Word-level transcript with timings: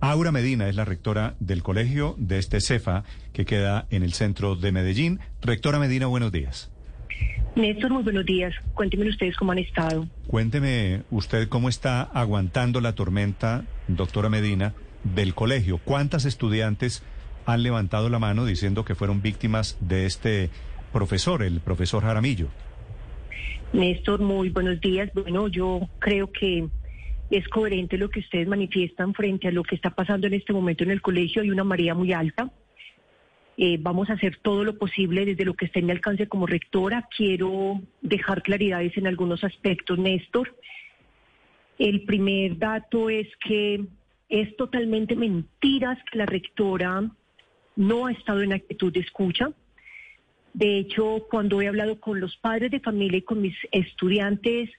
Aura 0.00 0.30
Medina 0.30 0.68
es 0.68 0.76
la 0.76 0.84
rectora 0.84 1.34
del 1.40 1.64
colegio 1.64 2.14
de 2.18 2.38
este 2.38 2.60
CEFA 2.60 3.02
que 3.32 3.44
queda 3.44 3.86
en 3.90 4.04
el 4.04 4.12
centro 4.12 4.54
de 4.54 4.70
Medellín. 4.70 5.18
Rectora 5.42 5.80
Medina, 5.80 6.06
buenos 6.06 6.30
días. 6.30 6.70
Néstor, 7.56 7.90
muy 7.90 8.04
buenos 8.04 8.24
días. 8.24 8.54
Cuéntenme 8.74 9.08
ustedes 9.08 9.36
cómo 9.36 9.50
han 9.50 9.58
estado. 9.58 10.06
Cuénteme 10.28 11.02
usted 11.10 11.48
cómo 11.48 11.68
está 11.68 12.02
aguantando 12.02 12.80
la 12.80 12.94
tormenta, 12.94 13.64
doctora 13.88 14.28
Medina, 14.28 14.74
del 15.02 15.34
colegio. 15.34 15.78
¿Cuántas 15.78 16.26
estudiantes 16.26 17.02
han 17.44 17.64
levantado 17.64 18.08
la 18.08 18.20
mano 18.20 18.44
diciendo 18.44 18.84
que 18.84 18.94
fueron 18.94 19.20
víctimas 19.20 19.76
de 19.80 20.06
este 20.06 20.50
profesor, 20.92 21.42
el 21.42 21.58
profesor 21.58 22.04
Jaramillo? 22.04 22.46
Néstor, 23.72 24.20
muy 24.20 24.50
buenos 24.50 24.80
días. 24.80 25.10
Bueno, 25.12 25.48
yo 25.48 25.88
creo 25.98 26.30
que 26.30 26.68
es 27.30 27.46
coherente 27.48 27.98
lo 27.98 28.08
que 28.08 28.20
ustedes 28.20 28.48
manifiestan 28.48 29.14
frente 29.14 29.48
a 29.48 29.52
lo 29.52 29.62
que 29.62 29.74
está 29.74 29.90
pasando 29.90 30.26
en 30.26 30.34
este 30.34 30.52
momento 30.52 30.84
en 30.84 30.90
el 30.90 31.02
colegio. 31.02 31.42
Hay 31.42 31.50
una 31.50 31.64
marea 31.64 31.94
muy 31.94 32.12
alta. 32.12 32.50
Eh, 33.56 33.76
vamos 33.80 34.08
a 34.08 34.14
hacer 34.14 34.38
todo 34.40 34.64
lo 34.64 34.78
posible 34.78 35.24
desde 35.24 35.44
lo 35.44 35.54
que 35.54 35.66
esté 35.66 35.80
en 35.80 35.86
mi 35.86 35.92
alcance 35.92 36.28
como 36.28 36.46
rectora. 36.46 37.08
Quiero 37.14 37.80
dejar 38.00 38.42
claridades 38.42 38.96
en 38.96 39.06
algunos 39.06 39.44
aspectos, 39.44 39.98
Néstor. 39.98 40.56
El 41.78 42.04
primer 42.04 42.56
dato 42.58 43.10
es 43.10 43.28
que 43.44 43.84
es 44.28 44.56
totalmente 44.56 45.16
mentiras 45.16 45.98
que 46.10 46.18
la 46.18 46.26
rectora 46.26 47.10
no 47.76 48.06
ha 48.06 48.12
estado 48.12 48.42
en 48.42 48.52
actitud 48.52 48.92
de 48.92 49.00
escucha. 49.00 49.50
De 50.54 50.78
hecho, 50.78 51.26
cuando 51.30 51.60
he 51.60 51.68
hablado 51.68 52.00
con 52.00 52.20
los 52.20 52.36
padres 52.36 52.70
de 52.70 52.80
familia 52.80 53.18
y 53.18 53.22
con 53.22 53.40
mis 53.40 53.56
estudiantes, 53.70 54.70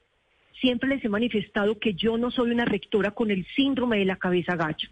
siempre 0.62 0.90
les 0.90 1.04
he 1.04 1.09
manifestado 1.09 1.80
que 1.80 1.94
yo 1.94 2.18
no 2.18 2.31
soy 2.31 2.52
una 2.52 2.66
rectora 2.66 3.12
con 3.12 3.31
el 3.31 3.45
síndrome 3.55 4.00
de 4.00 4.05
la 4.05 4.17
cabeza 4.17 4.55
gacho. 4.55 4.90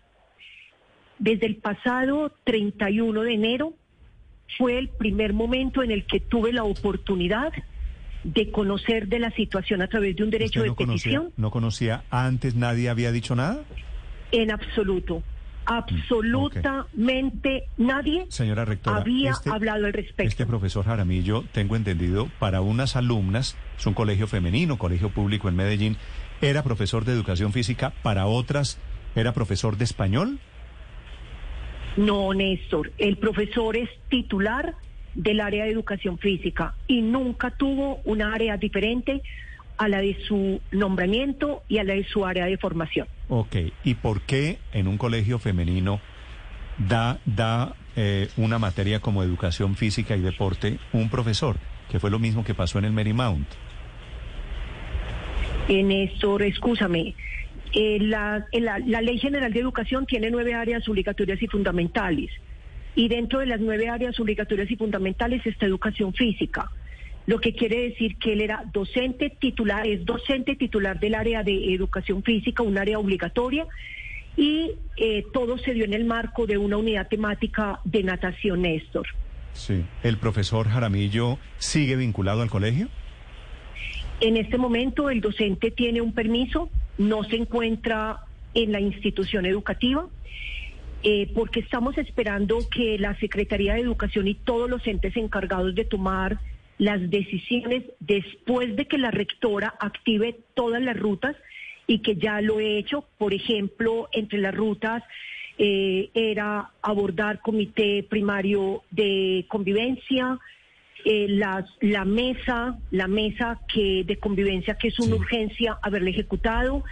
Desde 1.20 1.46
el 1.48 1.58
pasado 1.58 2.32
31 2.44 3.22
de 3.24 3.34
enero 3.34 3.74
fue 4.58 4.78
el 4.78 4.90
primer 4.90 5.34
momento 5.34 5.84
en 5.84 5.92
el 5.92 6.06
que 6.06 6.20
tuve 6.20 6.54
la 6.54 6.64
oportunidad 6.64 7.52
de 8.24 8.52
conocer 8.52 9.08
de 9.08 9.20
la 9.20 9.32
situación 9.32 9.82
a 9.82 9.88
través 9.88 10.16
de 10.16 10.24
un 10.24 10.30
derecho 10.30 10.62
de 10.62 10.74
petición. 10.74 11.32
¿No 11.38 11.52
conocía 11.52 12.04
antes? 12.10 12.56
¿Nadie 12.56 12.90
había 12.90 13.12
dicho 13.12 13.36
nada? 13.36 13.64
En 14.32 14.52
absoluto. 14.52 15.24
Absolutamente 15.68 17.66
nadie 17.78 18.26
Señora 18.30 18.66
rectora, 18.66 18.98
había 18.98 19.32
este- 19.32 19.50
hablado 19.50 19.86
al 19.86 19.94
respecto. 19.94 20.24
Este 20.24 20.46
profesor 20.46 20.86
Jaramillo, 20.86 21.44
tengo 21.52 21.76
entendido, 21.76 22.30
para 22.40 22.62
unas 22.62 22.96
alumnas, 22.96 23.58
es 23.78 23.86
un 23.86 23.94
colegio 23.94 24.28
femenino, 24.28 24.78
colegio 24.78 25.10
público 25.10 25.50
en 25.50 25.56
Medellín, 25.56 25.98
era 26.42 26.64
profesor 26.64 27.04
de 27.06 27.14
educación 27.14 27.52
física, 27.52 27.94
para 28.02 28.28
otras 28.28 28.80
era 29.16 29.34
profesor 29.34 29.78
de 29.78 29.84
español. 29.84 30.40
No, 31.98 32.34
Néstor, 32.34 32.92
el 32.98 33.18
profesor 33.18 33.76
es 33.76 33.90
titular 34.10 34.76
del 35.16 35.42
área 35.42 35.66
de 35.66 35.72
educación 35.72 36.20
física 36.20 36.76
y 36.88 37.02
nunca 37.02 37.52
tuvo 37.52 38.00
una 38.06 38.34
área 38.34 38.56
diferente 38.58 39.24
a 39.78 39.88
la 39.88 40.02
de 40.02 40.18
su 40.28 40.62
nombramiento 40.72 41.64
y 41.68 41.78
a 41.78 41.84
la 41.84 41.94
de 41.94 42.04
su 42.04 42.26
área 42.26 42.46
de 42.46 42.58
formación. 42.58 43.08
Ok, 43.30 43.56
¿y 43.84 43.96
por 43.96 44.22
qué 44.22 44.58
en 44.74 44.88
un 44.88 44.98
colegio 44.98 45.40
femenino 45.40 46.00
da, 46.78 47.20
da 47.26 47.76
eh, 47.96 48.30
una 48.38 48.60
materia 48.60 49.00
como 49.00 49.24
educación 49.24 49.76
física 49.76 50.16
y 50.16 50.22
deporte 50.22 50.80
un 50.94 51.10
profesor? 51.10 51.58
Que 51.90 52.00
fue 52.00 52.10
lo 52.10 52.20
mismo 52.20 52.44
que 52.44 52.54
pasó 52.54 52.80
en 52.80 52.86
el 52.86 52.92
Marymount. 52.92 53.48
Eh, 55.70 55.84
Néstor, 55.84 56.44
escúchame, 56.44 57.14
eh, 57.74 57.98
la, 58.00 58.46
la, 58.54 58.80
la 58.80 59.02
Ley 59.02 59.20
General 59.20 59.52
de 59.52 59.60
Educación 59.60 60.06
tiene 60.06 60.32
nueve 60.32 60.54
áreas 60.54 60.88
obligatorias 60.88 61.42
y 61.42 61.48
fundamentales. 61.48 62.32
Y 62.96 63.10
dentro 63.10 63.40
de 63.40 63.46
las 63.46 63.60
nueve 63.60 63.90
áreas 63.90 64.20
obligatorias 64.20 64.72
y 64.72 64.76
fundamentales 64.76 65.46
está 65.46 65.66
educación 65.66 66.14
física. 66.14 66.72
Lo 67.28 67.40
que 67.40 67.54
quiere 67.54 67.90
decir 67.90 68.18
que 68.18 68.34
él 68.34 68.42
era 68.42 68.64
docente 68.74 69.30
titular, 69.30 69.86
es 69.86 70.06
docente 70.06 70.56
titular 70.56 70.98
del 71.00 71.14
área 71.14 71.44
de 71.44 71.74
educación 71.74 72.24
física, 72.24 72.64
un 72.64 72.78
área 72.78 72.98
obligatoria, 72.98 73.68
y 74.38 74.72
eh, 74.96 75.26
todo 75.34 75.58
se 75.58 75.74
dio 75.74 75.84
en 75.84 75.94
el 75.94 76.06
marco 76.06 76.48
de 76.48 76.58
una 76.58 76.78
unidad 76.78 77.10
temática 77.10 77.82
de 77.84 78.04
natación, 78.04 78.62
Néstor. 78.62 79.08
Sí. 79.52 79.84
¿El 80.04 80.18
profesor 80.18 80.70
Jaramillo 80.70 81.38
sigue 81.58 81.98
vinculado 81.98 82.44
al 82.44 82.50
colegio? 82.50 82.88
En 84.22 84.38
este 84.38 84.58
momento 84.58 85.10
el 85.10 85.20
docente 85.20 85.70
tiene 85.70 86.00
un 86.00 86.14
permiso, 86.14 86.70
no 86.98 87.26
se 87.26 87.36
encuentra 87.36 88.22
en 88.54 88.72
la 88.72 88.80
institución 88.80 89.46
educativa, 89.46 90.08
eh, 91.04 91.30
porque 91.36 91.60
estamos 91.60 91.98
esperando 91.98 92.60
que 92.72 92.98
la 92.98 93.20
Secretaría 93.20 93.74
de 93.74 93.82
Educación 93.82 94.28
y 94.28 94.36
todos 94.36 94.70
los 94.70 94.88
entes 94.88 95.16
encargados 95.18 95.76
de 95.76 95.84
tomar 95.84 96.40
las 96.78 97.10
decisiones 97.10 97.84
después 98.00 98.76
de 98.76 98.86
que 98.86 98.98
la 98.98 99.12
rectora 99.12 99.74
active 99.80 100.36
todas 100.54 100.82
las 100.82 100.98
rutas 100.98 101.36
y 101.88 102.00
que 102.00 102.16
ya 102.18 102.42
lo 102.42 102.60
he 102.60 102.78
hecho, 102.78 103.06
por 103.18 103.34
ejemplo, 103.34 104.10
entre 104.12 104.40
las 104.40 104.54
rutas 104.56 105.04
eh, 105.60 106.12
era 106.14 106.70
abordar 106.84 107.42
comité 107.42 108.04
primario 108.08 108.84
de 108.92 109.46
convivencia, 109.48 110.38
eh, 111.04 111.26
las- 111.30 111.70
la 111.82 112.06
mesa, 112.06 112.78
la 112.92 113.08
mesa 113.08 113.60
que 113.74 114.04
de 114.04 114.18
convivencia 114.18 114.76
que 114.76 114.90
es 114.90 115.00
una 115.00 115.16
Sí. 115.16 115.22
urgencia 115.22 115.80
haberla 115.82 116.12
ejecutado, 116.12 116.84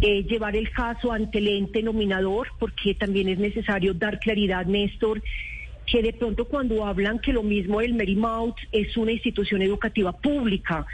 eh, 0.00 0.22
llevar 0.22 0.56
el 0.56 0.70
caso 0.70 1.12
ante 1.12 1.38
el 1.38 1.48
ente 1.48 1.82
nominador, 1.82 2.48
porque 2.58 2.94
también 2.94 3.28
es 3.28 3.38
necesario 3.38 3.92
dar 3.92 4.18
claridad, 4.18 4.64
Néstor, 4.64 5.22
que 5.90 6.02
de 6.02 6.12
pronto 6.12 6.44
cuando 6.44 6.86
hablan 6.86 7.18
que 7.18 7.32
lo 7.32 7.42
mismo 7.42 7.80
el 7.80 7.94
Marymount 7.94 8.54
es 8.70 8.96
una 8.96 9.12
institución 9.12 9.60
educativa 9.62 10.12
pública 10.12 10.86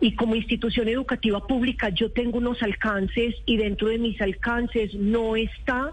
y 0.00 0.14
como 0.14 0.34
institución 0.36 0.88
educativa 0.88 1.46
pública 1.46 1.90
yo 1.90 2.10
tengo 2.10 2.38
unos 2.38 2.62
alcances 2.62 3.34
y 3.46 3.56
dentro 3.56 3.88
de 3.88 3.98
mis 3.98 4.20
alcances 4.20 4.94
no 4.94 5.36
está 5.36 5.92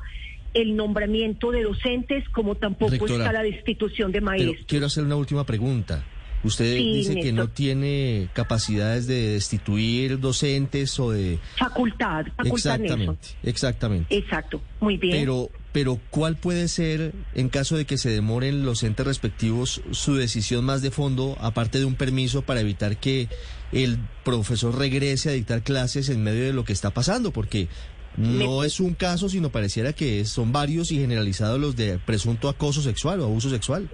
el 0.54 0.76
nombramiento 0.76 1.52
de 1.52 1.64
docentes 1.64 2.28
como 2.30 2.56
tampoco 2.56 2.92
Rectora, 2.92 3.16
está 3.26 3.34
la 3.34 3.44
destitución 3.44 4.12
de 4.12 4.20
Pero 4.20 4.26
maestros. 4.26 4.66
quiero 4.68 4.86
hacer 4.86 5.04
una 5.04 5.18
última 5.18 5.46
pregunta. 5.46 6.06
Usted 6.44 6.78
Sí, 6.78 6.94
dice 6.94 7.16
que 7.20 7.34
no 7.34 7.50
tiene 7.50 8.30
capacidades 8.34 9.08
de 9.08 9.32
destituir 9.32 10.20
docentes 10.20 10.98
o 11.00 11.12
de... 11.12 11.40
Facultad, 11.58 12.28
facultad 12.38 12.78
Nelson. 12.80 13.18
Exactamente, 13.18 13.28
exactamente. 13.44 14.16
Exacto, 14.18 14.62
muy 14.80 14.98
bien. 14.98 15.18
Pero, 15.18 15.50
pero 15.76 16.00
¿cuál 16.10 16.38
puede 16.38 16.70
ser, 16.70 17.12
en 17.34 17.50
caso 17.50 17.76
de 17.76 17.84
que 17.84 17.98
se 17.98 18.10
demoren 18.10 18.64
los 18.64 18.82
entes 18.84 19.06
respectivos, 19.06 19.82
su 19.92 20.16
decisión 20.16 20.64
más 20.64 20.82
de 20.82 20.90
fondo, 20.90 21.36
aparte 21.42 21.80
de 21.80 21.84
un 21.84 21.96
permiso 21.96 22.44
para 22.44 22.62
evitar 22.62 22.96
que 22.96 23.28
el 23.74 23.98
profesor 24.24 24.80
regrese 24.80 25.28
a 25.28 25.34
dictar 25.34 25.64
clases 25.64 26.08
en 26.08 26.24
medio 26.24 26.46
de 26.46 26.54
lo 26.54 26.64
que 26.64 26.72
está 26.72 26.92
pasando? 26.92 27.32
Porque 27.32 27.68
no 28.16 28.64
es 28.64 28.80
un 28.80 28.94
caso, 28.94 29.28
sino 29.28 29.50
pareciera 29.50 29.92
que 29.92 30.24
son 30.24 30.54
varios 30.54 30.94
y 30.94 30.98
generalizados 30.98 31.60
los 31.60 31.76
de 31.76 32.00
presunto 32.00 32.48
acoso 32.48 32.82
sexual 32.82 33.20
o 33.20 33.26
abuso 33.26 33.50
sexual. 33.50 33.90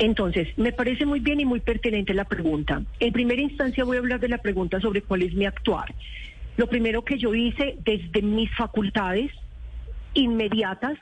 Entonces, 0.00 0.48
me 0.56 0.72
parece 0.72 1.06
muy 1.06 1.20
bien 1.20 1.38
y 1.38 1.44
muy 1.44 1.60
pertinente 1.60 2.12
la 2.12 2.24
pregunta. 2.24 2.82
En 2.98 3.12
primera 3.12 3.40
instancia 3.40 3.84
voy 3.84 3.98
a 3.98 4.00
hablar 4.00 4.18
de 4.18 4.30
la 4.30 4.38
pregunta 4.38 4.80
sobre 4.80 5.02
cuál 5.02 5.22
es 5.22 5.32
mi 5.32 5.46
actuar. 5.46 5.94
Lo 6.56 6.68
primero 6.68 7.04
que 7.04 7.18
yo 7.18 7.36
hice 7.36 7.76
desde 7.84 8.20
mis 8.20 8.50
facultades 8.56 9.30
inmediatas 10.14 10.98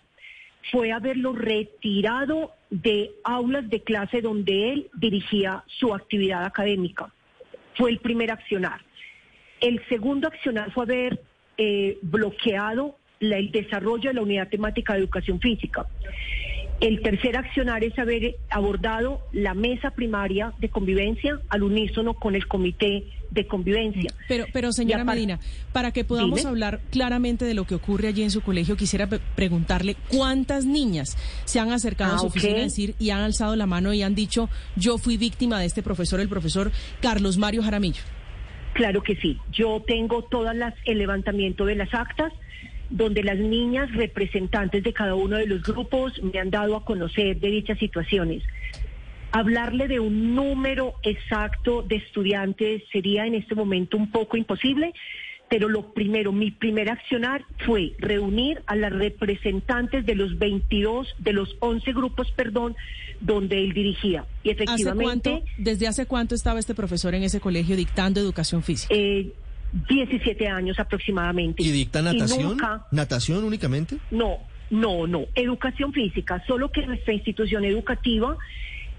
fue 0.71 0.93
haberlo 0.93 1.33
retirado 1.33 2.53
de 2.71 3.11
aulas 3.25 3.69
de 3.69 3.81
clase 3.83 4.21
donde 4.21 4.73
él 4.73 4.91
dirigía 4.95 5.65
su 5.67 5.95
actividad 5.95 6.45
académica. 6.45 7.13
Fue 7.77 7.91
el 7.91 7.99
primer 7.99 8.31
accionar. 8.31 8.81
El 9.61 9.85
segundo 9.89 10.29
accionar 10.29 10.73
fue 10.73 10.85
haber 10.85 11.21
eh, 11.59 11.99
bloqueado 12.03 12.97
el 13.21 13.53
desarrollo 13.53 14.11
de 14.11 14.15
la 14.15 14.23
unidad 14.23 14.49
temática 14.49 14.95
de 14.95 15.01
educación 15.01 15.41
física. 15.41 15.87
El 16.83 17.01
tercer 17.01 17.37
accionar 17.37 17.85
es 17.85 17.97
haber 17.99 18.35
abordado 18.51 19.21
la 19.33 19.55
mesa 19.55 19.93
primaria 19.93 20.53
de 20.59 20.69
convivencia 20.69 21.39
al 21.49 21.63
unísono 21.63 22.15
con 22.15 22.35
el 22.35 22.49
comité 22.49 23.05
de 23.31 23.47
convivencia. 23.47 24.11
Pero, 24.27 24.47
pero 24.53 24.73
señora 24.73 25.05
apar- 25.05 25.15
Medina, 25.15 25.39
para 25.73 25.93
que 25.93 26.05
podamos 26.05 26.41
Dime. 26.41 26.51
hablar 26.51 26.81
claramente 26.91 27.45
de 27.45 27.55
lo 27.55 27.65
que 27.67 27.77
ocurre 27.77 28.09
allí 28.09 28.25
en 28.25 28.33
su 28.33 28.41
colegio, 28.41 28.77
quisiera 28.77 29.07
preguntarle 29.07 29.97
cuántas 30.09 30.65
niñas 30.67 31.17
se 31.45 31.61
han 31.61 31.71
acercado 31.71 32.15
Ah, 32.15 32.17
a 32.17 32.19
su 32.19 32.27
ok. 32.27 32.31
oficina 32.33 32.59
a 32.59 32.63
decir 32.65 32.95
y 32.99 33.11
han 33.11 33.21
alzado 33.21 33.55
la 33.55 33.67
mano 33.67 33.95
y 33.95 34.03
han 34.03 34.17
dicho, 34.17 34.51
yo 34.75 34.99
fui 34.99 35.17
víctima 35.17 35.61
de 35.61 35.67
este 35.67 35.85
profesor, 35.85 36.19
el 36.19 36.29
profesor 36.29 36.73
Carlos 37.01 37.39
Mario 37.39 37.63
Jaramillo. 37.63 38.03
Claro 38.75 39.03
que 39.05 39.15
sí. 39.17 39.39
Yo 39.53 39.83
tengo 39.87 40.23
todas 40.25 40.57
las 40.57 40.75
el 40.85 40.99
levantamiento 40.99 41.65
de 41.65 41.77
las 41.77 41.95
actas 41.95 42.33
donde 42.93 43.23
las 43.23 43.39
niñas 43.39 43.91
representantes 43.93 44.85
de 44.85 44.93
cada 44.93 45.15
uno 45.15 45.37
de 45.39 45.47
los 45.47 45.63
grupos 45.63 46.23
me 46.23 46.39
han 46.39 46.51
dado 46.51 46.77
a 46.77 46.85
conocer 46.85 47.41
de 47.41 47.49
dichas 47.49 47.79
situaciones. 47.79 48.43
Hablarle 49.33 49.89
de 49.89 49.99
un 49.99 50.35
número 50.35 50.95
exacto 51.03 51.83
de 51.83 51.97
estudiantes 51.97 52.83
sería 52.93 53.27
en 53.27 53.35
este 53.35 53.55
momento 53.55 53.97
un 53.97 54.11
poco 54.11 54.37
imposible, 54.37 54.93
pero 55.49 55.69
lo 55.69 55.93
primero, 55.95 56.33
mi 56.33 56.51
primer 56.51 56.91
accionar 56.91 57.45
fue 57.67 57.93
reunir 57.99 58.63
a 58.67 58.77
las 58.77 58.93
representantes 58.93 60.05
de 60.05 60.15
los 60.15 60.39
22, 60.39 61.15
de 61.19 61.33
los 61.33 61.57
11 61.61 61.93
grupos, 61.93 62.31
perdón, 62.33 62.77
donde 63.21 63.63
él 63.63 63.73
dirigía. 63.73 64.27
Y 64.43 64.51
efectivamente... 64.51 65.31
¿Hace 65.31 65.41
cuánto, 65.41 65.53
¿Desde 65.59 65.87
hace 65.87 66.07
cuánto 66.07 66.35
estaba 66.35 66.59
este 66.59 66.75
profesor 66.75 67.15
en 67.15 67.23
ese 67.23 67.41
colegio 67.41 67.77
dictando 67.77 68.21
educación 68.21 68.63
física? 68.63 68.95
Eh, 68.95 69.33
17 69.89 70.49
años 70.49 70.79
aproximadamente. 70.79 71.63
¿Y 71.63 71.71
dicta 71.71 72.03
natación? 72.03 72.59
¿Natación 72.91 73.45
únicamente? 73.45 73.97
No, 74.11 74.39
no, 74.71 75.07
no. 75.07 75.27
Educación 75.35 75.93
física, 75.93 76.43
solo 76.47 76.71
que 76.71 76.87
nuestra 76.87 77.13
institución 77.13 77.65
educativa 77.65 78.37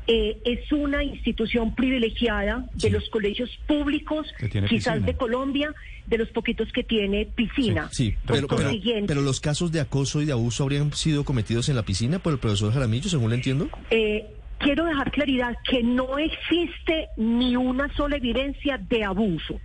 eh, 0.05 0.37
es 0.43 0.69
una 0.71 1.01
institución 1.01 1.75
privilegiada 1.75 2.65
de 2.73 2.89
los 2.89 3.09
colegios 3.09 3.49
públicos, 3.67 4.27
quizás 4.67 5.05
de 5.05 5.15
Colombia, 5.15 5.73
de 6.07 6.17
los 6.17 6.29
poquitos 6.29 6.71
que 6.73 6.83
tiene 6.83 7.25
piscina. 7.25 7.87
Sí, 7.91 8.13
Pero, 8.25 8.47
pero, 8.47 9.21
los 9.21 9.39
casos 9.39 9.71
de 9.71 9.79
acoso 9.79 10.21
y 10.21 10.25
de 10.25 10.33
abuso 10.33 10.63
habrían 10.63 10.91
sido 10.91 11.23
cometidos 11.23 11.69
en 11.69 11.77
la 11.77 11.83
piscina 11.83 12.19
por 12.19 12.33
el 12.33 12.39
profesor 12.39 12.73
Jaramillo, 12.73 13.09
según 13.09 13.29
le 13.29 13.37
entiendo. 13.37 13.69
Eh, 13.91 14.25
quiero 14.59 14.83
dejar 14.83 15.11
claridad 15.11 15.55
que 15.69 15.81
no 15.83 16.17
existe 16.17 17.07
ni 17.15 17.55
una 17.55 17.93
sola 17.95 18.17
evidencia 18.17 18.77
de 18.77 19.05
abuso. 19.05 19.61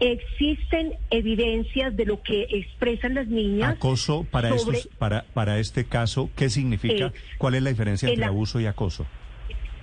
Existen 0.00 0.94
evidencias 1.10 1.94
de 1.96 2.06
lo 2.06 2.22
que 2.22 2.46
expresan 2.50 3.14
las 3.14 3.28
niñas. 3.28 3.76
Acoso 3.76 4.24
para 4.30 4.50
para 4.98 5.24
para 5.34 5.58
este 5.58 5.84
caso, 5.84 6.30
¿qué 6.36 6.48
significa? 6.48 7.06
Eh, 7.06 7.12
¿Cuál 7.38 7.54
es 7.54 7.62
la 7.62 7.70
diferencia 7.70 8.08
entre 8.08 8.24
abuso 8.24 8.60
y 8.60 8.66
acoso? 8.66 9.06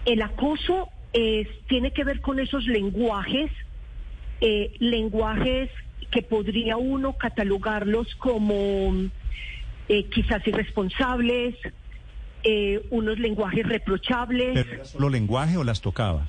El 0.06 0.22
acoso 0.22 0.90
es, 1.14 1.48
tiene 1.68 1.92
que 1.92 2.04
ver 2.04 2.22
con 2.22 2.40
esos 2.40 2.66
lenguajes, 2.66 3.52
eh, 4.42 4.74
lenguajes 4.80 5.70
que 6.12 6.22
podría 6.22 6.78
uno 6.78 7.14
catalogarlos 7.14 8.16
como 8.16 8.94
eh, 9.90 10.06
quizás 10.06 10.46
irresponsables, 10.48 11.56
eh, 12.44 12.86
unos 12.92 13.20
lenguajes 13.20 13.68
reprochables. 13.68 14.54
¿Pero 14.54 14.86
solo 14.86 15.10
lenguaje 15.10 15.58
o 15.58 15.64
las 15.64 15.82
tocaba? 15.82 16.28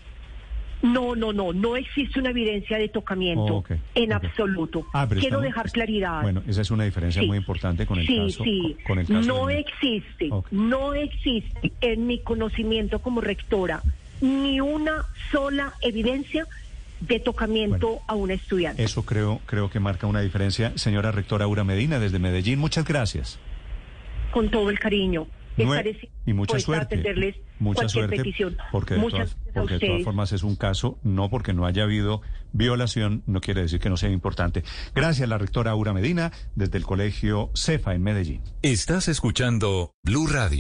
No, 0.81 1.17
no, 1.17 1.33
no, 1.33 1.53
no 1.53 1.77
existe 1.77 2.21
una 2.21 2.31
evidencia 2.31 2.79
de 2.79 2.89
tocamiento 2.89 3.57
oh, 3.57 3.65
en 3.95 4.13
absoluto. 4.13 4.87
Ah, 4.93 5.09
Quiero 5.09 5.41
dejar 5.41 5.71
claridad. 5.73 6.23
Bueno, 6.23 6.43
esa 6.47 6.61
es 6.63 6.71
una 6.71 6.85
diferencia 6.85 7.23
muy 7.23 7.37
importante 7.37 7.85
con 7.85 7.99
el 7.99 8.07
caso. 8.07 8.45
Sí, 8.45 8.77
con, 8.87 8.99
el 9.01 9.27
no 9.27 9.51
existe, 9.51 10.31
no 10.53 10.95
existe 10.95 11.73
en 11.81 12.07
mi 12.07 12.21
conocimiento 12.21 13.01
como 13.01 13.21
rectora 13.21 13.83
ni 14.21 14.61
una 14.61 15.07
sola 15.31 15.75
evidencia 15.81 16.47
de 17.01 17.21
tocamiento 17.21 18.01
a 18.07 18.15
un 18.15 18.31
estudiante. 18.31 18.83
Eso 18.83 19.05
creo, 19.05 19.41
creo 19.47 19.71
que 19.71 19.81
marca 19.81 20.07
una 20.07 20.21
diferencia. 20.21 20.73
Señora 20.77 21.13
rectora 21.13 21.45
Aura 21.45 21.65
Medina, 21.65 21.99
desde 21.99 22.19
Medellín, 22.19 22.59
muchas 22.59 22.85
gracias. 22.85 23.39
Con 24.33 24.51
todo 24.51 24.71
el 24.71 24.79
cariño 24.79 25.27
y 26.26 26.32
mucha 26.32 26.58
suerte. 26.58 27.02
Mucha 27.58 27.88
suerte, 27.88 28.16
petición. 28.16 28.56
porque, 28.70 28.94
de, 28.94 29.00
todas, 29.00 29.37
porque 29.52 29.78
de 29.78 29.87
todas 29.87 30.05
formas 30.05 30.32
es 30.32 30.43
un 30.43 30.56
caso, 30.56 30.99
no 31.02 31.28
porque 31.28 31.52
no 31.52 31.66
haya 31.66 31.82
habido 31.82 32.22
violación, 32.52 33.22
no 33.26 33.40
quiere 33.40 33.62
decir 33.62 33.81
que 33.81 33.90
no 33.90 33.96
sea 33.96 34.10
importante. 34.10 34.62
Gracias, 34.94 35.28
la 35.28 35.38
rectora 35.38 35.72
Aura 35.72 35.93
Medina, 35.93 36.32
desde 36.55 36.78
el 36.78 36.84
colegio 36.84 37.50
CEFA 37.56 37.94
en 37.94 38.02
Medellín. 38.02 38.43
Estás 38.62 39.08
escuchando 39.08 39.93
Blue 40.05 40.26
Radio. 40.26 40.56